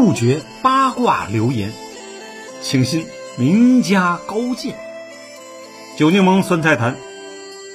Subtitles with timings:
[0.00, 1.72] 杜绝八卦流言，
[2.62, 3.04] 请信
[3.36, 4.78] 名家高见。
[5.98, 6.96] 酒柠檬酸菜坛，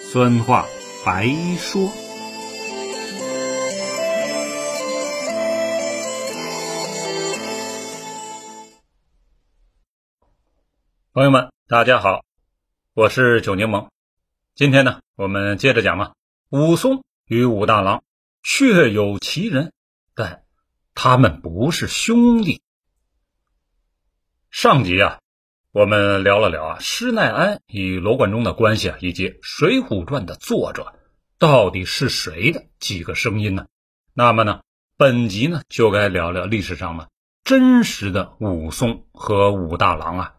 [0.09, 0.65] 酸话
[1.05, 1.91] 白说。
[11.11, 12.23] 朋友们，大家好，
[12.93, 13.89] 我是酒柠檬。
[14.55, 16.13] 今天呢，我们接着讲嘛。
[16.51, 18.01] 武松与武大郎
[18.41, 19.73] 确有其人，
[20.95, 22.61] 他们不是兄弟。
[24.51, 25.19] 上集啊，
[25.71, 30.93] 我们聊了聊啊，施耐庵与罗贯中的关系啊，以及《水浒传》的作者
[31.39, 33.65] 到底是谁的几个声音呢？
[34.13, 34.61] 那么呢，
[34.95, 37.07] 本集呢就该聊聊历史上呢
[37.43, 40.35] 真实的武松和武大郎啊，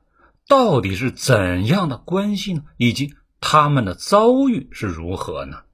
[0.46, 2.62] 到底是怎样的关系呢？
[2.76, 5.64] 以及他们的遭遇是如何呢？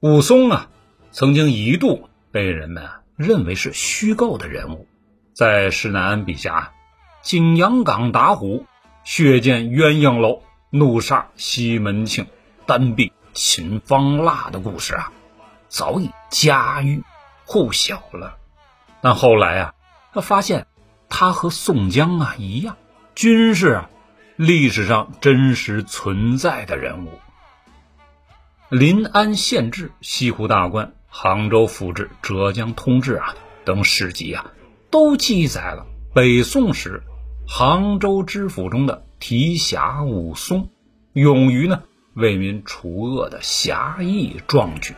[0.00, 0.70] 武松啊。
[1.12, 4.86] 曾经一度被人们认为是虚构的人物，
[5.34, 6.72] 在施耐庵笔下，
[7.22, 8.64] 景阳冈打虎、
[9.02, 12.26] 血溅鸳鸯楼、怒杀西门庆、
[12.64, 15.12] 单臂秦方腊的故事啊，
[15.68, 17.02] 早已家喻
[17.44, 18.36] 户晓了。
[19.00, 19.74] 但后来啊，
[20.12, 20.68] 他发现
[21.08, 22.76] 他和宋江啊一样，
[23.16, 23.82] 均是
[24.36, 27.18] 历史上真实存在的人物。
[28.68, 30.92] 临安县志、西湖大观。
[31.12, 34.52] 杭州府志、浙江通志啊等史籍啊，
[34.90, 37.02] 都记载了北宋时
[37.46, 40.70] 杭州知府中的提辖武松，
[41.12, 41.82] 勇于呢
[42.14, 44.94] 为民除恶的侠义壮举。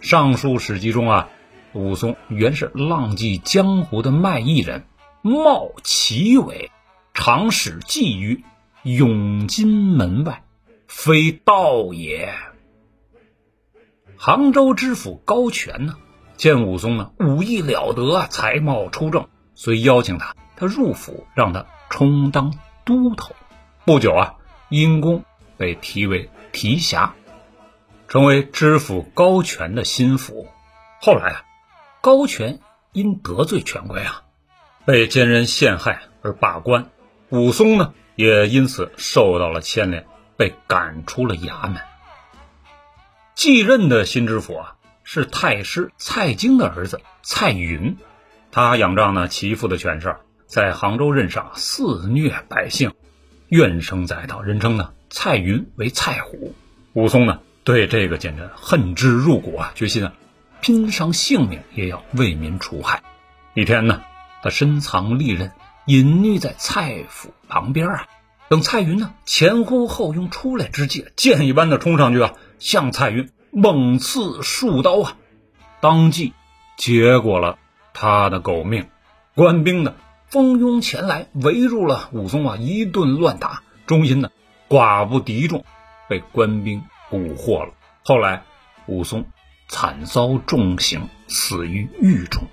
[0.00, 1.28] 上述史籍中啊，
[1.74, 4.84] 武松原是浪迹江湖的卖艺人，
[5.20, 6.70] 貌奇伟，
[7.12, 8.42] 常使妓于
[8.82, 10.42] 永金门外，
[10.88, 12.34] 非道也。
[14.24, 15.96] 杭州知府高权呢，
[16.36, 23.34] 见武松呢武艺了得，才貌出众，遂邀请他，他入府，让他充当都头。
[23.84, 24.34] 不久啊，
[24.68, 25.24] 因公
[25.56, 27.14] 被提为提辖，
[28.06, 30.46] 成为知府高权的心腹。
[31.00, 31.44] 后来啊，
[32.00, 32.60] 高权
[32.92, 34.22] 因得罪权贵啊，
[34.84, 36.90] 被奸人陷害而罢官，
[37.28, 40.06] 武松呢也因此受到了牵连，
[40.36, 41.78] 被赶出了衙门。
[43.34, 47.96] 继任的新知府啊，是太师蔡京的儿子蔡云。
[48.50, 50.16] 他仰仗呢其父的权势，
[50.46, 52.92] 在杭州任上肆虐百姓，
[53.48, 56.54] 怨声载道，人称呢蔡云为蔡虎。
[56.92, 60.12] 武松呢对这个奸臣恨之入骨啊，决心啊
[60.60, 63.02] 拼上性命也要为民除害。
[63.54, 64.02] 一天呢，
[64.42, 65.52] 他深藏利刃，
[65.86, 68.06] 隐匿在蔡府旁边啊。
[68.48, 72.34] 等蔡云呢前呼后拥出来之际，箭一般的冲上去啊。
[72.62, 75.16] 向蔡云猛刺数刀啊，
[75.80, 76.32] 当即
[76.76, 77.58] 结果了
[77.92, 78.86] 他的狗命。
[79.34, 79.96] 官兵呢
[80.28, 84.30] 蜂拥前来，围住了武松啊，一顿乱打，终因呢
[84.68, 85.64] 寡不敌众，
[86.08, 87.72] 被官兵捕获了。
[88.04, 88.44] 后来
[88.86, 89.24] 武松
[89.66, 92.44] 惨遭重刑，死于狱中。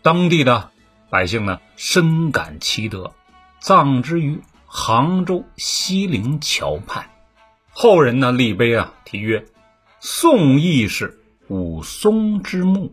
[0.00, 0.70] 当地的
[1.10, 3.12] 百姓呢深感其德，
[3.58, 7.09] 葬之于杭州西泠桥畔。
[7.82, 9.46] 后人呢立碑啊，题曰
[10.00, 11.18] ：“宋义士
[11.48, 12.92] 武松之墓。”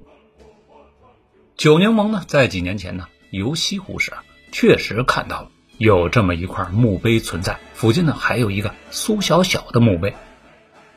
[1.57, 7.59] 九柠檬呢，在几年前呢游西湖时啊，确实看到了有这么一块墓碑存在。
[7.73, 10.15] 附近呢还有一个苏小小的墓碑。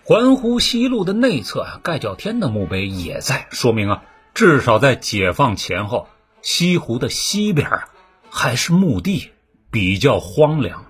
[0.04, 6.06] 环湖西路的内侧啊，盖叫天的墓碑也在，说明啊，至少在解放前后，
[6.42, 7.88] 西湖的西边啊
[8.30, 9.30] 还是墓地，
[9.72, 10.84] 比较荒凉。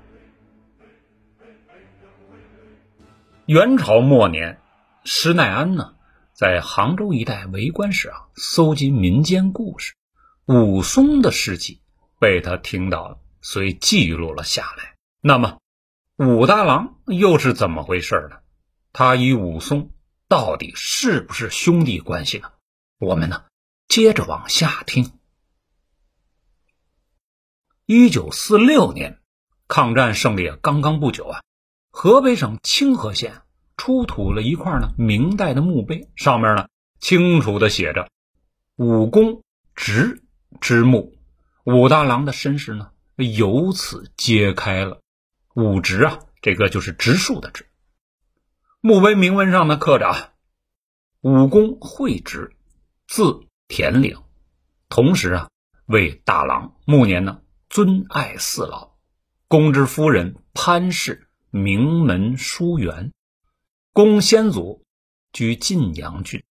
[3.50, 4.60] 元朝末年，
[5.02, 5.96] 施耐庵呢
[6.32, 9.92] 在杭州一带为官时啊，搜集民间故事，
[10.46, 11.82] 武松的事迹
[12.20, 14.94] 被他听到了，遂记录了下来。
[15.20, 15.58] 那么，
[16.16, 18.36] 武大郎又是怎么回事呢？
[18.92, 19.90] 他与武松
[20.28, 22.52] 到底是不是兄弟关系呢？
[23.00, 23.46] 我们呢
[23.88, 25.10] 接着往下听。
[27.84, 29.20] 一九四六年，
[29.66, 31.42] 抗战胜利刚刚不久啊。
[31.92, 33.42] 河北省清河县
[33.76, 36.68] 出土了一块呢明代的墓碑，上面呢
[37.00, 38.08] 清楚的写着
[38.76, 39.42] “武公
[39.74, 40.22] 直
[40.60, 41.14] 之墓”，
[41.64, 45.00] 武大郎的身世呢由此揭开了。
[45.54, 47.66] 武直啊，这个就是植树的植。
[48.80, 50.32] 墓碑铭文上呢刻着
[51.20, 52.54] “武公会直，
[53.08, 54.22] 字田岭，
[54.88, 55.48] 同时啊
[55.86, 56.76] 为大郎。
[56.86, 58.92] 暮年呢尊爱四老，
[59.48, 63.12] 公之夫人潘氏。”名门书园，
[63.92, 64.84] 公先祖
[65.32, 66.44] 居晋阳郡，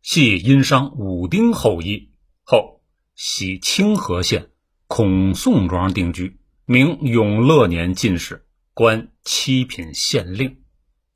[0.00, 2.10] 系殷商武丁后裔，
[2.42, 2.80] 后
[3.14, 4.50] 徙清河县
[4.86, 10.62] 孔宋庄定居，明永乐年进士，官七品县令。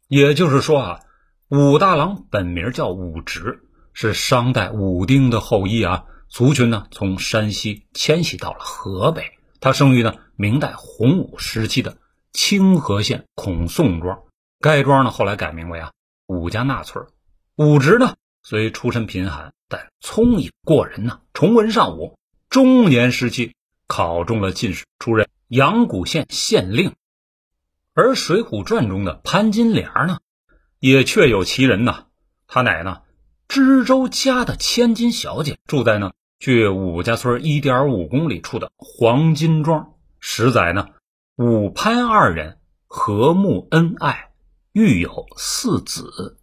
[0.09, 1.01] 也就是说啊，
[1.49, 3.63] 武大郎本名叫武直，
[3.95, 6.05] 是商代武丁的后裔啊。
[6.29, 9.23] 族群呢从山西迁徙到了河北。
[9.61, 11.97] 他生于呢明代洪武时期的
[12.35, 14.25] 清河县孔宋庄。
[14.61, 15.93] 该庄呢后来改名为啊
[16.27, 17.07] 武家那村。
[17.57, 22.19] 武直呢虽出身贫寒，但聪颖过人呢，崇文尚武。
[22.51, 23.55] 中年时期
[23.87, 26.93] 考中了进士，出任阳谷县县令。
[27.95, 30.19] 而《水浒传》中的潘金莲呢，
[30.81, 32.07] 也确有其人呐。
[32.49, 33.03] 她乃呢
[33.47, 39.93] 知州家的千金小姐，住在呢距武家村一点五公里处的黄金庄。
[40.19, 40.89] 十载呢，
[41.37, 44.31] 武潘二人和睦恩爱，
[44.71, 46.39] 育有四子。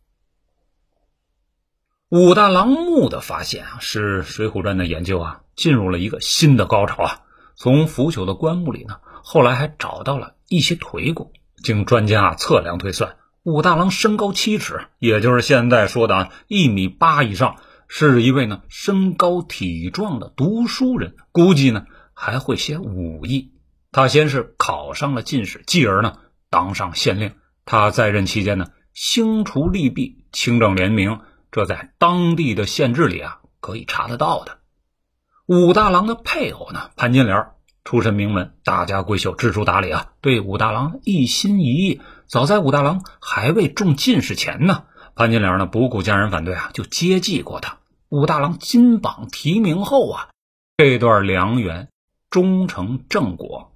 [2.10, 7.22] 武大郎墓的发现啊，是《水浒传》的研究啊进入了一个新的高潮啊。
[7.56, 11.32] 从腐朽的棺木里呢，后来还找到了一些腿骨。
[11.64, 23.54] 经专家测量推算，武大郎身高七尺，也就是现在说的啊一米八以上，是一位呢身高体壮的读书人，估计呢还会些武艺。
[23.92, 26.18] 他先是考上了进士，继而呢
[26.50, 27.34] 当上县令。
[27.66, 31.20] 他在任期间呢兴除利弊，清正廉明，
[31.52, 34.58] 这在当地的县志里啊可以查得到的。
[35.46, 37.48] 武大郎的配偶呢潘金莲。
[37.84, 42.00] 出身名门，大家闺秀，知书达理啊，对武大郎一心一意。
[42.28, 44.84] 早在武大郎还未中进士前呢，
[45.16, 47.80] 潘金莲呢不顾家人反对啊，就接济过他。
[48.08, 50.30] 武大郎金榜题名后啊，
[50.78, 51.90] 这段良缘
[52.30, 53.71] 终成正果。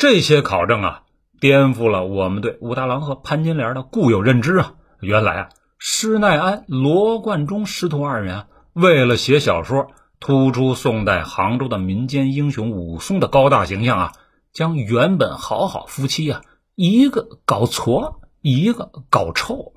[0.00, 1.02] 这些考证啊，
[1.40, 4.72] 颠覆了我们对武大郎和潘金莲的固有认知啊。
[5.00, 9.88] 原来啊，施耐庵、罗贯中师徒二人啊，为了写小说。
[10.18, 14.12] 突出宋代杭州的民间英雄武松的高大形象啊，
[14.52, 16.42] 将原本好好夫妻啊，
[16.74, 19.74] 一个搞矬，一个搞臭，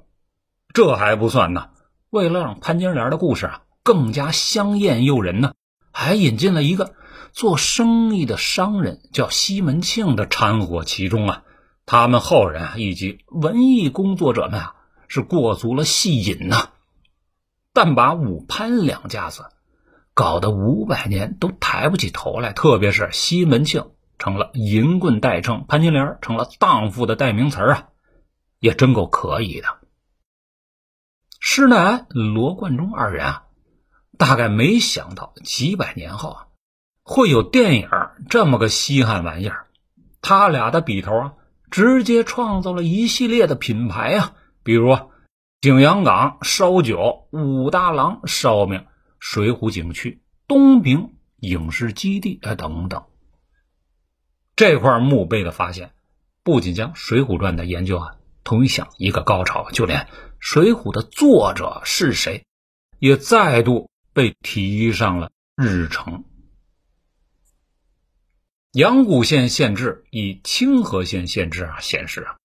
[0.74, 1.70] 这还不算呢。
[2.10, 5.54] 为了让潘金莲的故事啊更加香艳诱人呢，
[5.92, 6.94] 还引进了一个
[7.34, 11.44] 做生意的商人叫西门庆的掺和其中啊。
[11.86, 14.76] 他们后人啊以及文艺工作者们啊
[15.10, 16.70] 是过足了戏瘾呐，
[17.74, 19.44] 但把武潘两家子。
[20.16, 27.88] 搞得五百年都抬不起头来，特别是西门庆成了淫棍代称，潘金莲成了荡妇的代名词啊，
[28.60, 29.80] 也真够可以的。
[31.40, 33.44] 施耐庵、罗贯中二人啊，
[34.20, 36.48] 大概没想到几百年后啊，
[37.04, 37.90] 会有电影
[38.30, 39.68] 这么个稀罕玩意儿。
[40.22, 41.34] 他俩的笔头啊，
[41.70, 44.98] 直接创造了一系列的品牌啊，比如
[45.62, 48.86] 景阳冈烧酒、武大郎烧饼。
[49.26, 53.06] 水浒景区、东平影视基地啊等等，
[54.58, 55.94] 这块墓碑的发现，
[56.44, 60.02] 不仅将《水浒传》的研究啊推向一个高潮，就连
[60.42, 62.44] 《水浒》的作者是谁，
[63.00, 66.26] 也再度被提上了日程。
[68.74, 72.38] 阳谷县县志以清河县县志啊显示啊，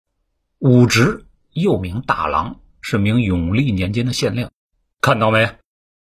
[0.59, 4.51] 武直又名大郎，是名永历年间的县令，
[5.01, 5.57] 看到没？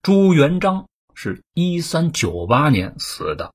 [0.00, 3.52] 朱元璋是一三九八年死的，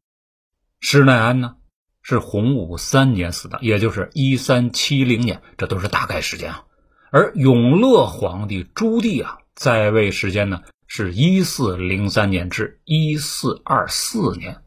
[0.79, 1.55] 施耐庵呢
[2.03, 6.65] 是洪武三年死的，也就是一三七零年，这都是大概时间啊。
[7.09, 14.61] 而永乐皇帝朱棣啊在位时间呢是一四零三年至一四二四年。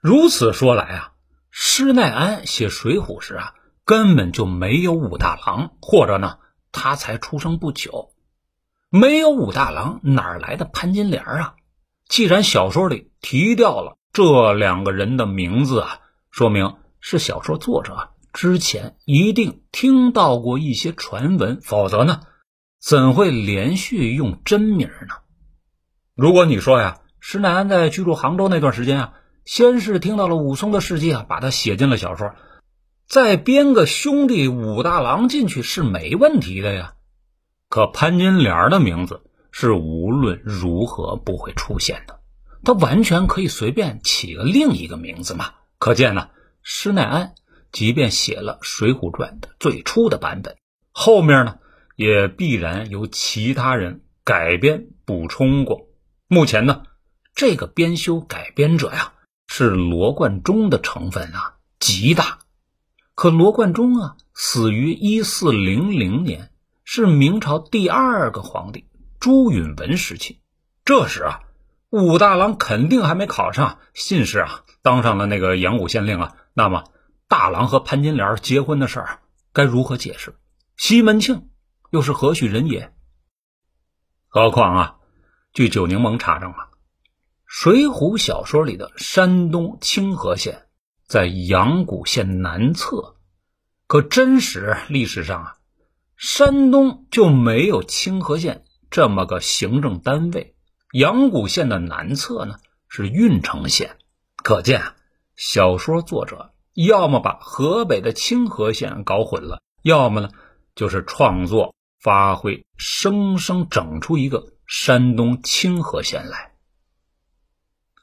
[0.00, 1.12] 如此说来啊，
[1.50, 6.38] 施耐庵写《水浒》时啊根本就没有武大郎，或者呢
[6.70, 8.12] 他才出生不久。
[8.90, 11.54] 没有武大郎，哪来的潘金莲啊？
[12.08, 16.00] 既然小说里提掉了这两个人的名字啊，
[16.30, 22.20] 说明是小说作者之前一定听到过一些传闻，否则呢，
[22.80, 25.14] 怎会连续用真名呢？
[26.14, 29.12] 如果你说呀，施耐庵在居住杭州那段时间啊，
[29.46, 32.34] 先是听到了武松的事迹啊，把它写进了小说，
[33.06, 36.94] 再编个兄弟武大郎进去是没问题的呀。
[37.68, 39.22] 可潘金莲的名字
[39.52, 42.18] 是无论如何不会出现的，
[42.64, 45.54] 他完全可以随便起个另一个名字嘛。
[45.78, 46.30] 可见呢，
[46.64, 47.34] 施耐庵
[47.70, 50.56] 即便写了《水浒传》的最初的版本，
[50.90, 51.58] 后面呢
[51.94, 55.86] 也必然由其他人改编补充过。
[56.26, 56.82] 目前呢，
[57.36, 59.12] 这个编修改编者呀
[59.46, 62.38] 是罗贯中的成分啊极大。
[63.14, 66.50] 可罗贯中啊死于一四零零年。
[66.88, 68.86] 是明朝第二个皇帝
[69.18, 70.38] 朱允文时期，
[70.84, 71.40] 这时啊，
[71.90, 76.36] 武大郎肯定还没考上信士啊，当上了那个阳谷县令啊。
[76.54, 76.84] 那么
[77.26, 79.18] 大郎和潘金莲结婚的事儿
[79.52, 80.36] 该如何解释？
[80.76, 81.48] 西门庆
[81.90, 82.94] 又是何许人也？
[84.28, 84.96] 何况啊，
[85.52, 86.68] 据九柠檬查证啊，
[87.46, 90.66] 《水浒》小说里的山东清河县
[91.06, 93.16] 在阳谷县南侧，
[93.86, 95.56] 可真实历史上啊，
[96.16, 100.56] 山东就没有清河县这么个行政单位。
[100.92, 102.56] 阳谷县的南侧呢
[102.88, 103.96] 是郓城县，
[104.42, 104.96] 可见啊，
[105.36, 110.30] 小说作者要么把河北的清河县搞混了，要么呢
[110.74, 116.55] 就是创作发挥，生生整出一个山东清河县来。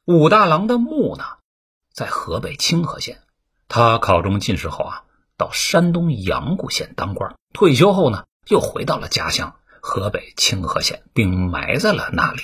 [0.06, 1.24] 武大郎的墓呢
[1.94, 3.22] 在河北清河县，
[3.70, 5.04] 他考中进士后啊，
[5.38, 12.42] 到山东阳谷县当官，退休后呢又回到了家乡河北清河县，并埋在了那里。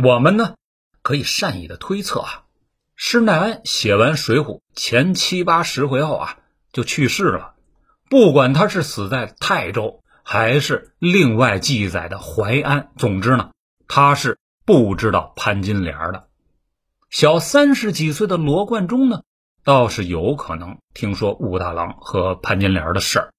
[0.00, 0.54] 我们呢，
[1.02, 2.44] 可以善意的推测啊，
[2.94, 4.44] 施耐庵写完《水浒》
[4.76, 6.36] 前七八十回后啊，
[6.72, 7.54] 就去世了。
[8.08, 13.50] 不管他是死在泰州，还是另外记载的淮安，总之呢，
[13.88, 16.25] 他是不知道潘金莲的。
[17.18, 19.22] 小三十几岁的罗贯中呢，
[19.64, 23.32] 倒是有可能听说武大郎和潘金莲的事儿，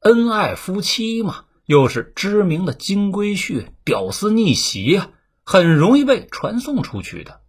[0.00, 5.10] 恩爱夫妻嘛，又是知名的金龟婿，屌丝逆袭呀。
[5.44, 7.42] 很容易被传送出去的。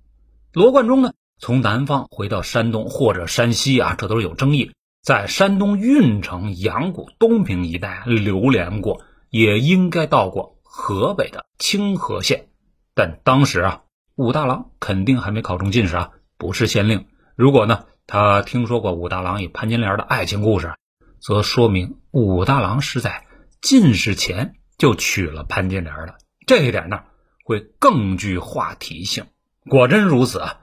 [0.51, 4.74] 罗贯中呢，从南方回到山东或者山西啊，这都是有争议。
[5.01, 12.50] 在山东郓城、阳谷、东平一带流连过，也应该到过河北的清河县。
[12.94, 13.84] 但当时啊，
[14.22, 17.08] 武大郎肯定还没考中进士啊，不是县令。
[17.36, 20.75] 如果呢，他听说过武大郎与潘金莲的爱情故事，
[21.20, 23.25] 则说明武大郎是在
[23.62, 26.16] 进士前就娶了潘金莲的。
[26.46, 27.00] 这一点呢？
[27.44, 29.25] 会更具话题性。
[29.68, 30.58] 果真如此啊，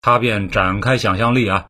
[0.00, 1.66] 他便展开想象力啊，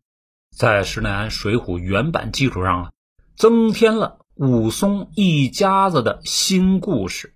[0.55, 2.93] 在施耐庵《水浒》原版基础上啊，
[3.35, 7.35] 增添了武松一家子的新故事。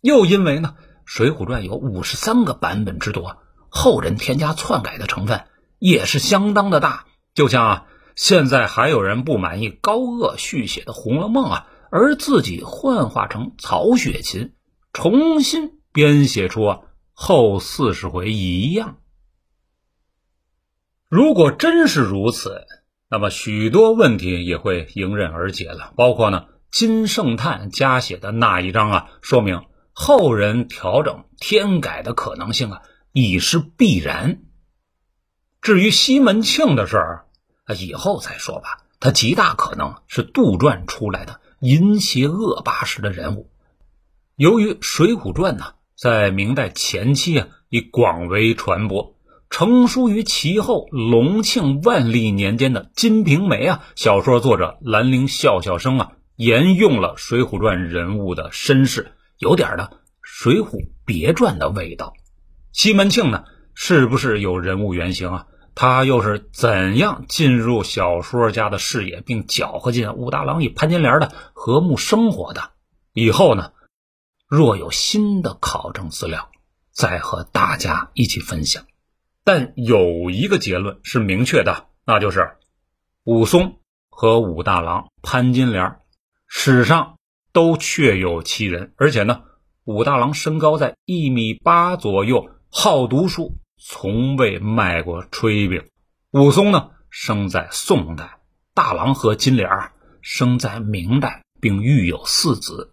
[0.00, 3.38] 又因为呢，《水浒传》有五十三个版本之多，
[3.74, 5.44] 后人添加篡改的成分
[5.78, 7.04] 也是相当的大。
[7.34, 14.52] 就像啊，现在还有人不满意高鹗续写的《红楼梦》啊，而自己幻化成曹雪芹，
[14.92, 15.72] 重新。
[15.92, 16.80] 编写出
[17.12, 18.96] 后四十回一样。
[21.08, 22.64] 如果真是如此，
[23.08, 25.92] 那么许多问题也会迎刃而解了。
[25.96, 29.62] 包括呢，金圣叹加写的那一章啊，说明
[29.92, 32.82] 后人调整添改的可能性啊，
[33.14, 34.42] 已是必然。
[35.62, 37.24] 至于西门庆的事儿，
[37.78, 38.84] 以后再说吧。
[39.00, 43.48] 他极大可能是杜撰出来的淫邪恶霸式的人物。
[44.36, 45.72] 由于《水浒传》呢。
[45.96, 49.14] 在明代前期啊，已广为传播，
[49.48, 59.84] 成书于其后隆庆、万历年间的《金瓶梅》啊，小说作者兰陵笑笑生啊，沿用了《水浒传》人物的身世，有点的
[60.20, 62.14] 《水浒别传》的味道。
[62.74, 65.46] 西门庆呢，是不是有人物原型啊？
[65.76, 72.72] 他又是怎样进入小说家的视野，并搅和进武大郎与潘金莲的和睦生活的？
[73.12, 73.72] 以后呢？
[74.48, 76.50] 若有新的考证资料，
[76.90, 78.84] 再和大家一起分享。
[79.44, 82.56] 但有一个结论是明确的，那就是
[83.22, 83.78] 武松
[84.10, 86.00] 和武大郎、潘金莲
[86.48, 87.18] 史上
[87.52, 88.94] 都确有其人。
[88.96, 89.42] 而且呢，
[89.84, 95.88] 武大郎身高在一米八左右，好读书，从未卖过炊饼。
[96.32, 98.40] 武松呢，生在宋代；
[98.74, 99.70] 大郎和金莲
[100.22, 102.92] 生在明代，并育有四子。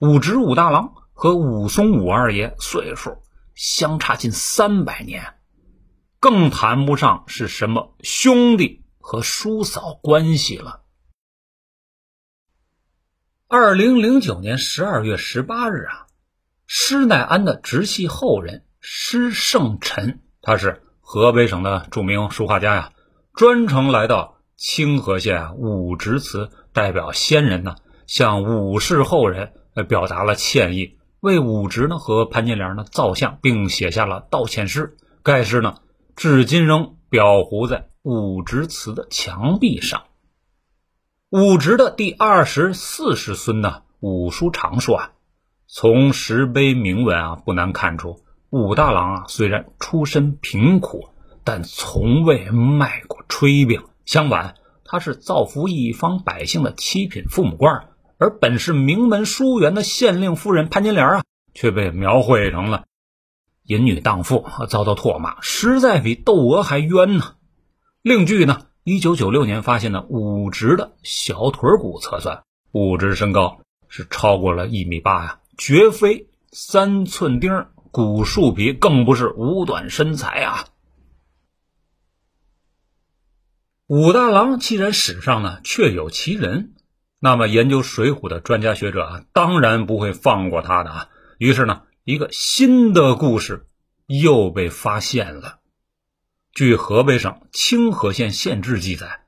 [0.00, 3.18] 武直、武大郎和武松、武二爷岁数
[3.54, 5.34] 相差近三百年，
[6.18, 10.82] 更谈不上是什么兄弟和叔嫂关系了。
[13.46, 16.08] 二零零九年十二月十八日啊，
[16.66, 22.92] 施耐庵的直系后人施圣臣，他是河北省的著名书画家呀，
[23.34, 29.52] 专程来到清河县武直祠，代表先人呢，向武氏后人。
[29.88, 34.96] 表达了歉意，为武直呢和潘金莲呢造像，并写下了道歉诗。
[35.22, 35.76] 该诗呢，
[36.16, 40.02] 至今仍裱糊在武直祠的墙壁上。
[41.30, 45.12] 武直的第二十四世孙呢，武叔常说啊，
[45.66, 51.08] 从石碑铭文啊，不难看出，武大郎啊虽然出身贫苦，
[51.44, 53.82] 但从未卖过炊饼。
[54.04, 57.88] 相反，他是造福一方百姓的七品父母官。
[58.18, 62.84] 而本是名门书园的县令夫人潘金莲啊，却被描绘成了
[63.64, 67.36] 淫女荡妇，遭到唾骂，实在比窦娥还冤呢。
[68.02, 72.42] 另据呢，一九九六年发现的武直的小腿骨测算，
[72.72, 80.64] 武直身高是超过了一米八呀，绝非三寸钉古树皮，更不是五短身材啊。
[83.86, 86.74] 武大郎既然史上呢确有其人，
[87.18, 91.08] 那么研究《水浒》的专家学者啊，当然不会放过他的啊。
[91.38, 91.82] 于是呢。
[92.02, 93.68] 一个新的故事
[94.06, 95.60] 又被发现了。
[96.54, 99.26] 据河北省清河县县志记载，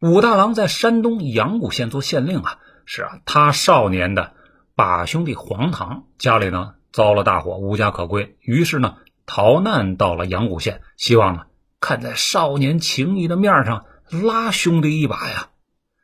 [0.00, 2.58] 武大郎在山东阳谷县做县令啊。
[2.86, 4.34] 是啊，他少年的
[4.74, 11.46] 把兄弟黄堂家里呢遭了大火，无家可归，于是呢逃难到了阳谷县，希望呢
[11.80, 15.48] 看在少年情谊的面上拉兄弟一把呀。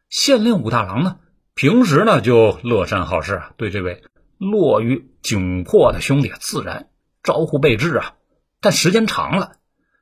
[0.09, 1.18] 县令武大郎呢
[1.54, 4.02] 平时呢就乐善好施啊，对这位。
[4.37, 6.88] 落于窘迫的兄弟自然
[7.23, 8.14] 招呼备至啊，
[8.61, 9.52] 但时间长了，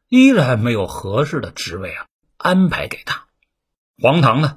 [0.09, 2.07] 依然没有合适的职位啊
[2.39, 3.27] 安排给他。
[4.01, 4.57] 黄堂呢，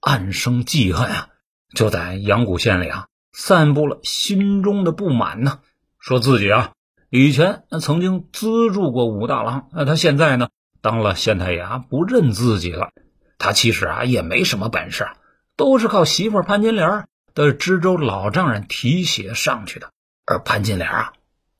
[0.00, 1.28] 暗生记恨啊，
[1.76, 5.60] 就在阳谷县里啊散布了心中的不满呢，
[5.98, 6.72] 说自己啊
[7.08, 10.48] 以前曾经资助过武大郎，那他现在呢
[10.80, 12.90] 当了县太爷不认自己了。
[13.38, 15.08] 他其实啊也没什么本事，
[15.56, 17.06] 都是靠媳妇潘金莲。
[17.32, 19.92] 的知州老丈人提携上去的，
[20.26, 21.12] 而潘金莲啊，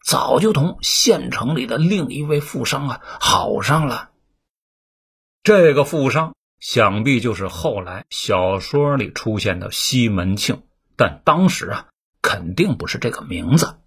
[0.05, 4.11] 早就同县城里的另一位富商啊好上了。
[5.45, 10.65] 这个富商想必就是后来小说里出现的西门庆，
[11.01, 11.87] 但当时啊，
[12.21, 13.79] 肯定不是这个名字。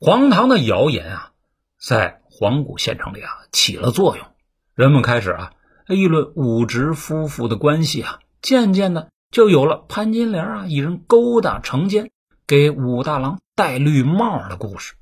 [0.00, 1.32] 黄堂的谣言啊，
[1.78, 4.26] 在黄谷县城里啊起了作用，
[4.74, 5.52] 人们开始啊
[5.86, 9.08] 议论武直夫妇的关系啊，渐渐的。
[9.30, 12.10] 就有了潘金莲啊，一人勾搭成奸，
[12.44, 14.94] 给武大郎戴绿帽的故事。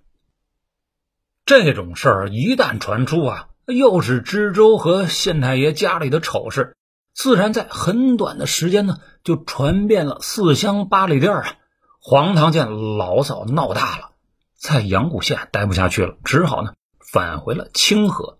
[1.46, 6.76] 这种事儿一旦传出啊，又是知州和县太爷家里的丑事，
[7.14, 11.56] 自然在很短的时间呢，就传遍了四乡八里地啊。
[12.00, 14.10] 黄堂见牢骚闹大了，
[14.58, 18.38] 在阳谷县待不下去了，只好呢返回了清河。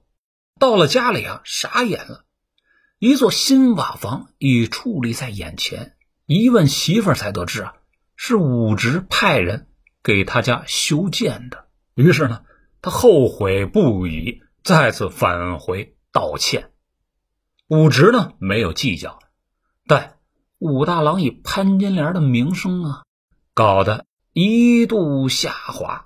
[0.58, 2.24] 到了家里啊，傻眼了。
[2.98, 5.94] 一座新瓦房已矗立在眼前，
[6.26, 7.74] 一问媳妇儿才得知啊，
[8.16, 9.68] 是武直派人
[10.02, 11.64] 给他家修建的。
[11.94, 12.42] 于是呢，
[12.82, 16.70] 他后悔不已，再次返回道歉。
[17.68, 19.18] 武直呢没有计较，
[19.86, 20.16] 但
[20.58, 23.02] 武大郎以潘金莲的名声啊，
[23.54, 26.04] 搞得一度下滑。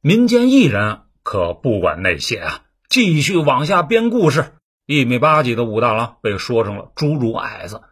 [0.00, 4.54] 民间艺人可不管那些啊，继续往下编故事。
[4.86, 7.82] 一米八几的武大郎被说成了侏儒矮子，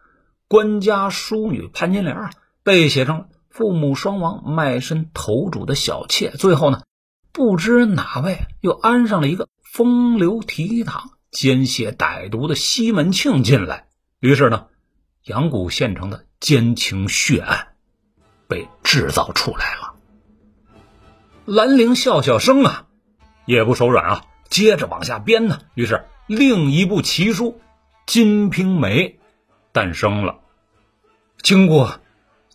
[0.47, 2.31] 官家淑女潘金莲啊
[2.63, 6.81] 被写成了父母双亡卖身投主的小妾，最后呢，
[7.31, 11.03] 不知哪位又安上了一个风流倜傥、
[11.35, 13.87] 奸邪歹毒的西门庆进来，
[14.21, 14.67] 于是呢，
[15.25, 17.73] 阳谷县城的奸情血案
[18.47, 19.95] 被制造出来了。
[21.43, 22.87] 兰陵笑笑生啊，
[23.45, 26.05] 也不手软啊，接着往下编呢，于是。
[26.27, 27.51] 另一部奇书
[28.07, 29.09] 《金瓶梅》
[29.71, 30.39] 诞生了。
[31.39, 31.99] 经过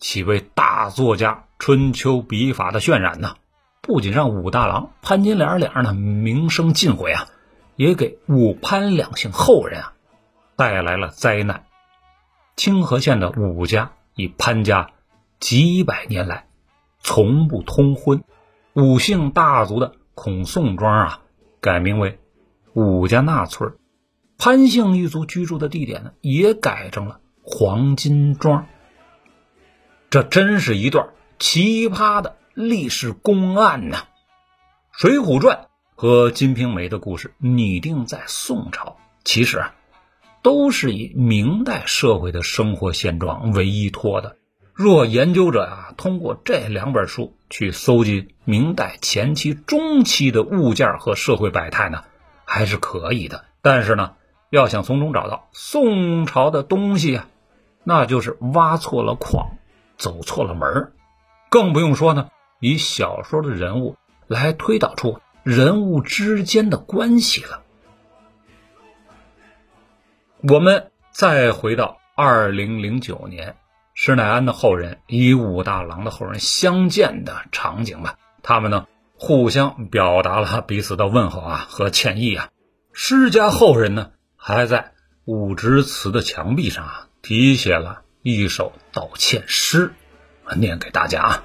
[0.01, 3.37] 几位大作家春秋笔法的渲染呢，
[3.81, 7.29] 不仅让武大郎、潘金莲两人的名声尽毁啊，
[7.81, 9.95] 也给武潘两姓后人啊
[10.55, 11.65] 带来了灾难。
[12.55, 14.91] 清河县的武家与潘家
[15.39, 16.47] 几百年来
[16.99, 18.23] 从不通婚，
[18.75, 21.21] 武姓大族的孔宋庄啊
[21.63, 22.21] 改名为。
[22.75, 23.79] 武家那村
[24.37, 28.67] 潘姓一族居住的地点呢，也改成了黄金庄。
[30.11, 33.97] 这真是一段奇葩的历史公案呐！
[34.93, 35.57] 《水浒传》
[36.01, 39.75] 和《金瓶梅》的故事拟定在宋朝，其实啊，
[40.41, 44.39] 都是以明代社会的生活现状为依托的。
[44.73, 52.03] 若研究者啊，通过这两本书去搜集明代前期、中期的物件和社会百态呢？
[52.47, 54.13] 还是可以的，但是呢，
[54.49, 57.29] 要想从中找到宋朝的东西啊，
[57.85, 59.59] 那就是挖错了矿，
[59.99, 60.93] 走错了门
[61.51, 67.63] 更不用说呢，以小说的人物来推导出人物之间的关系了。
[70.49, 73.57] 我们再回到二零零九年，
[73.95, 78.87] 施耐庵的后人与武大郎的后人相见的场景吧，他们呢？
[79.23, 82.49] 互相表达了彼此的问候啊和歉意啊，
[82.95, 84.95] 施家后人呢还在
[85.27, 89.93] 武直祠的墙壁上啊题写了一首道歉诗，
[90.57, 91.45] 念给大家啊。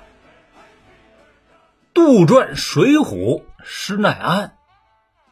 [1.94, 4.58] 杜撰水浒施耐庵，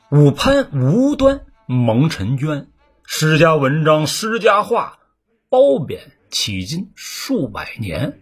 [0.10, 2.68] 武攀无端蒙尘娟，
[3.06, 4.98] 施家文章施家话，
[5.50, 8.20] 褒贬迄今数百年。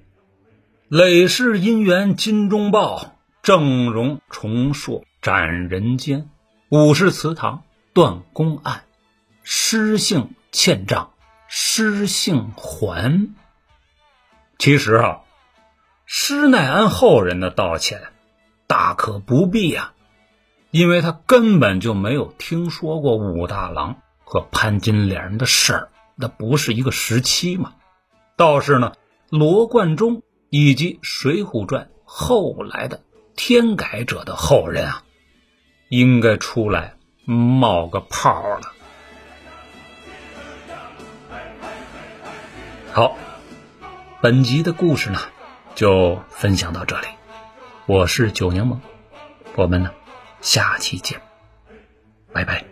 [0.89, 6.30] 累世姻缘金钟报，正容重硕斩人间。
[6.69, 8.84] 武氏祠堂断公案，
[9.43, 11.13] 失姓欠账
[11.47, 13.34] 失姓还。
[14.58, 15.21] 其实啊，
[16.06, 18.02] 施耐庵后人的道歉。
[18.67, 19.93] 大可不必呀，
[20.72, 27.74] 因为他根本就没有听说过武大郎和潘金莲的事儿，那不是一个时期嘛。
[28.38, 28.94] 倒是呢，
[29.30, 33.04] 罗贯中以及《水浒传》后来的
[33.36, 35.04] 天改者的后人啊，
[35.90, 38.62] 应该出来冒个泡了。
[42.94, 43.18] 好，
[44.22, 45.20] 本集的故事呢，
[45.76, 47.08] 就分享到这里。
[47.88, 48.78] 我是九柠檬，
[49.56, 49.92] 我们呢，
[50.42, 51.22] 下期见，
[52.34, 52.71] 拜拜。